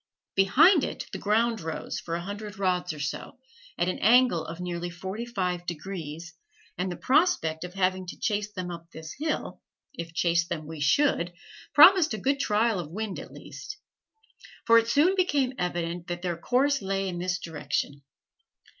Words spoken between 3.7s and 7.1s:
at an angle of nearly forty five degrees, and the